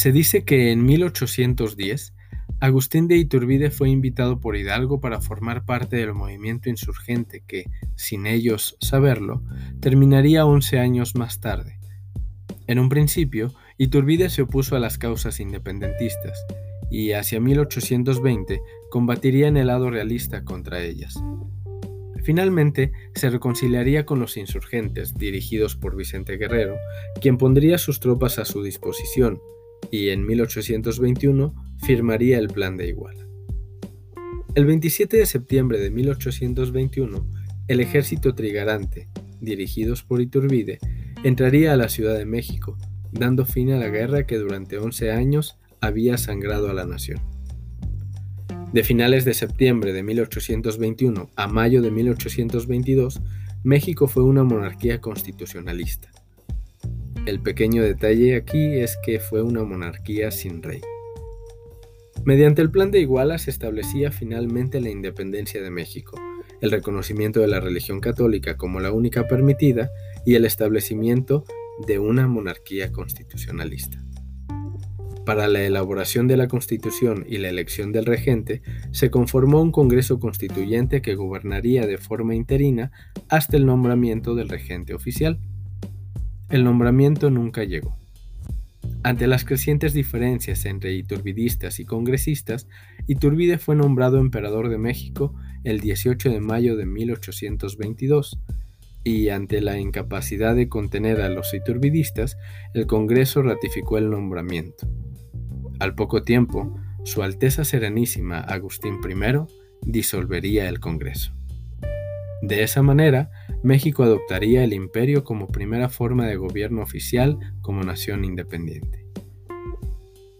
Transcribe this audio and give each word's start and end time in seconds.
Se 0.00 0.12
dice 0.12 0.44
que 0.44 0.72
en 0.72 0.86
1810 0.86 2.14
Agustín 2.58 3.06
de 3.06 3.18
Iturbide 3.18 3.70
fue 3.70 3.90
invitado 3.90 4.40
por 4.40 4.56
Hidalgo 4.56 4.98
para 4.98 5.20
formar 5.20 5.66
parte 5.66 5.96
del 5.96 6.14
movimiento 6.14 6.70
insurgente 6.70 7.42
que, 7.46 7.66
sin 7.96 8.24
ellos 8.24 8.78
saberlo, 8.80 9.42
terminaría 9.78 10.46
11 10.46 10.78
años 10.78 11.16
más 11.16 11.40
tarde. 11.40 11.78
En 12.66 12.78
un 12.78 12.88
principio, 12.88 13.52
Iturbide 13.76 14.30
se 14.30 14.40
opuso 14.40 14.74
a 14.74 14.80
las 14.80 14.96
causas 14.96 15.38
independentistas 15.38 16.46
y 16.90 17.12
hacia 17.12 17.38
1820 17.38 18.62
combatiría 18.90 19.48
en 19.48 19.58
el 19.58 19.66
lado 19.66 19.90
realista 19.90 20.44
contra 20.44 20.82
ellas. 20.82 21.22
Finalmente, 22.22 22.92
se 23.14 23.28
reconciliaría 23.28 24.06
con 24.06 24.18
los 24.18 24.38
insurgentes, 24.38 25.12
dirigidos 25.12 25.76
por 25.76 25.94
Vicente 25.94 26.38
Guerrero, 26.38 26.78
quien 27.20 27.36
pondría 27.36 27.76
sus 27.76 28.00
tropas 28.00 28.38
a 28.38 28.46
su 28.46 28.62
disposición, 28.62 29.42
y 29.90 30.10
en 30.10 30.26
1821 30.26 31.54
firmaría 31.84 32.38
el 32.38 32.48
Plan 32.48 32.76
de 32.76 32.88
Iguala. 32.88 33.26
El 34.54 34.66
27 34.66 35.16
de 35.16 35.26
septiembre 35.26 35.78
de 35.78 35.90
1821, 35.90 37.26
el 37.68 37.80
ejército 37.80 38.34
trigarante, 38.34 39.08
dirigidos 39.40 40.02
por 40.02 40.20
Iturbide, 40.20 40.78
entraría 41.22 41.72
a 41.72 41.76
la 41.76 41.88
Ciudad 41.88 42.16
de 42.18 42.26
México, 42.26 42.76
dando 43.12 43.44
fin 43.44 43.70
a 43.70 43.78
la 43.78 43.88
guerra 43.88 44.26
que 44.26 44.38
durante 44.38 44.78
11 44.78 45.12
años 45.12 45.58
había 45.80 46.18
sangrado 46.18 46.68
a 46.68 46.74
la 46.74 46.84
nación. 46.84 47.20
De 48.72 48.84
finales 48.84 49.24
de 49.24 49.34
septiembre 49.34 49.92
de 49.92 50.02
1821 50.02 51.30
a 51.34 51.48
mayo 51.48 51.82
de 51.82 51.90
1822, 51.90 53.20
México 53.64 54.06
fue 54.06 54.22
una 54.22 54.44
monarquía 54.44 55.00
constitucionalista. 55.00 56.10
El 57.30 57.38
pequeño 57.38 57.84
detalle 57.84 58.34
aquí 58.34 58.80
es 58.80 58.98
que 59.04 59.20
fue 59.20 59.40
una 59.40 59.62
monarquía 59.62 60.32
sin 60.32 60.64
rey. 60.64 60.80
Mediante 62.24 62.60
el 62.60 62.72
Plan 62.72 62.90
de 62.90 62.98
Iguala 62.98 63.38
se 63.38 63.52
establecía 63.52 64.10
finalmente 64.10 64.80
la 64.80 64.90
independencia 64.90 65.62
de 65.62 65.70
México, 65.70 66.20
el 66.60 66.72
reconocimiento 66.72 67.38
de 67.38 67.46
la 67.46 67.60
religión 67.60 68.00
católica 68.00 68.56
como 68.56 68.80
la 68.80 68.90
única 68.90 69.28
permitida 69.28 69.92
y 70.26 70.34
el 70.34 70.44
establecimiento 70.44 71.44
de 71.86 72.00
una 72.00 72.26
monarquía 72.26 72.90
constitucionalista. 72.90 74.02
Para 75.24 75.46
la 75.46 75.62
elaboración 75.62 76.26
de 76.26 76.36
la 76.36 76.48
Constitución 76.48 77.24
y 77.28 77.38
la 77.38 77.48
elección 77.48 77.92
del 77.92 78.06
regente, 78.06 78.62
se 78.90 79.12
conformó 79.12 79.62
un 79.62 79.70
Congreso 79.70 80.18
Constituyente 80.18 81.00
que 81.00 81.14
gobernaría 81.14 81.86
de 81.86 81.96
forma 81.96 82.34
interina 82.34 82.90
hasta 83.28 83.56
el 83.56 83.66
nombramiento 83.66 84.34
del 84.34 84.48
regente 84.48 84.94
oficial. 84.94 85.38
El 86.50 86.64
nombramiento 86.64 87.30
nunca 87.30 87.64
llegó. 87.64 87.96
Ante 89.02 89.26
las 89.26 89.44
crecientes 89.44 89.94
diferencias 89.94 90.66
entre 90.66 90.92
iturbidistas 90.92 91.80
y 91.80 91.84
congresistas, 91.84 92.66
Iturbide 93.06 93.58
fue 93.58 93.76
nombrado 93.76 94.18
emperador 94.18 94.68
de 94.68 94.76
México 94.76 95.34
el 95.64 95.80
18 95.80 96.28
de 96.28 96.40
mayo 96.40 96.76
de 96.76 96.86
1822 96.86 98.38
y 99.04 99.30
ante 99.30 99.60
la 99.60 99.78
incapacidad 99.78 100.54
de 100.54 100.68
contener 100.68 101.20
a 101.20 101.28
los 101.28 101.54
iturbidistas, 101.54 102.36
el 102.74 102.86
Congreso 102.86 103.42
ratificó 103.42 103.96
el 103.96 104.10
nombramiento. 104.10 104.88
Al 105.78 105.94
poco 105.94 106.22
tiempo, 106.22 106.76
Su 107.04 107.22
Alteza 107.22 107.64
Serenísima 107.64 108.40
Agustín 108.40 108.98
I 109.02 109.46
disolvería 109.82 110.68
el 110.68 110.80
Congreso. 110.80 111.32
De 112.42 112.62
esa 112.62 112.82
manera, 112.82 113.30
México 113.62 114.02
adoptaría 114.02 114.64
el 114.64 114.72
imperio 114.72 115.22
como 115.22 115.46
primera 115.46 115.90
forma 115.90 116.26
de 116.26 116.36
gobierno 116.36 116.82
oficial 116.82 117.38
como 117.60 117.82
nación 117.82 118.24
independiente. 118.24 119.04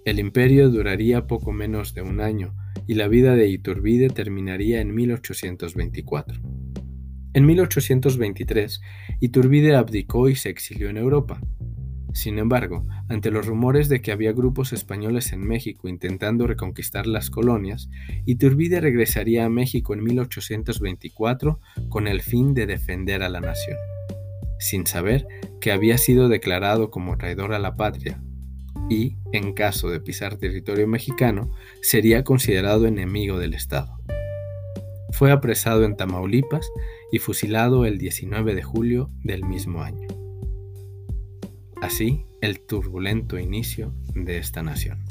El 0.06 0.18
imperio 0.18 0.70
duraría 0.70 1.26
poco 1.26 1.52
menos 1.52 1.92
de 1.92 2.00
un 2.00 2.22
año 2.22 2.54
y 2.86 2.94
la 2.94 3.08
vida 3.08 3.36
de 3.36 3.48
Iturbide 3.48 4.08
terminaría 4.08 4.80
en 4.80 4.94
1824. 4.94 6.40
En 7.34 7.46
1823, 7.46 8.80
Iturbide 9.20 9.76
abdicó 9.76 10.30
y 10.30 10.34
se 10.34 10.48
exilió 10.48 10.88
en 10.88 10.96
Europa. 10.96 11.40
Sin 12.12 12.38
embargo, 12.38 12.82
ante 13.08 13.30
los 13.30 13.46
rumores 13.46 13.88
de 13.88 14.02
que 14.02 14.12
había 14.12 14.32
grupos 14.32 14.72
españoles 14.72 15.32
en 15.32 15.46
México 15.46 15.88
intentando 15.88 16.46
reconquistar 16.46 17.06
las 17.06 17.30
colonias, 17.30 17.88
Iturbide 18.26 18.80
regresaría 18.80 19.44
a 19.44 19.48
México 19.48 19.94
en 19.94 20.02
1824 20.02 21.60
con 21.88 22.08
el 22.08 22.20
fin 22.20 22.54
de 22.54 22.66
defender 22.66 23.22
a 23.22 23.28
la 23.28 23.40
nación, 23.40 23.76
sin 24.58 24.86
saber 24.86 25.26
que 25.60 25.72
había 25.72 25.98
sido 25.98 26.28
declarado 26.28 26.90
como 26.90 27.16
traidor 27.16 27.54
a 27.54 27.58
la 27.58 27.76
patria 27.76 28.20
y, 28.88 29.16
en 29.32 29.52
caso 29.52 29.88
de 29.88 30.00
pisar 30.00 30.36
territorio 30.36 30.88
mexicano, 30.88 31.54
sería 31.80 32.24
considerado 32.24 32.86
enemigo 32.86 33.38
del 33.38 33.54
Estado. 33.54 34.00
Fue 35.12 35.30
apresado 35.30 35.84
en 35.84 35.96
Tamaulipas 35.96 36.68
y 37.12 37.18
fusilado 37.18 37.84
el 37.84 37.98
19 37.98 38.54
de 38.54 38.62
julio 38.62 39.10
del 39.22 39.44
mismo 39.44 39.82
año. 39.82 40.19
Así, 41.80 42.26
el 42.42 42.60
turbulento 42.60 43.38
inicio 43.38 43.94
de 44.14 44.36
esta 44.36 44.62
nación. 44.62 45.02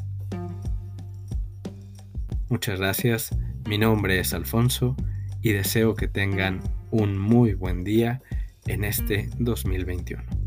Muchas 2.48 2.80
gracias, 2.80 3.36
mi 3.68 3.78
nombre 3.78 4.20
es 4.20 4.34
Alfonso 4.34 4.96
y 5.42 5.52
deseo 5.52 5.96
que 5.96 6.08
tengan 6.08 6.62
un 6.92 7.18
muy 7.18 7.54
buen 7.54 7.84
día 7.84 8.22
en 8.68 8.84
este 8.84 9.30
2021. 9.40 10.39